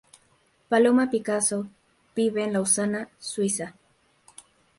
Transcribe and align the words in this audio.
Paloma 0.67 1.11
Picasso 1.11 1.67
vive 2.15 2.43
en 2.45 2.53
Lausana, 2.53 3.07
Suiza. 3.19 3.75